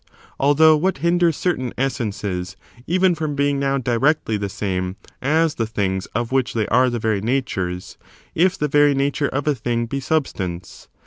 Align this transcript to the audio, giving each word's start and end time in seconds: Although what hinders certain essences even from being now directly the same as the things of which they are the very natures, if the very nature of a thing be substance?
Although 0.39 0.77
what 0.77 0.97
hinders 1.05 1.37
certain 1.37 1.75
essences 1.77 2.57
even 2.87 3.13
from 3.13 3.35
being 3.35 3.59
now 3.59 3.77
directly 3.77 4.35
the 4.35 4.49
same 4.49 4.95
as 5.21 5.53
the 5.53 5.67
things 5.67 6.07
of 6.15 6.31
which 6.31 6.53
they 6.55 6.65
are 6.69 6.89
the 6.89 6.97
very 6.97 7.21
natures, 7.21 7.99
if 8.33 8.57
the 8.57 8.67
very 8.67 8.95
nature 8.95 9.27
of 9.29 9.47
a 9.47 9.53
thing 9.53 9.85
be 9.85 9.99
substance? 9.99 10.87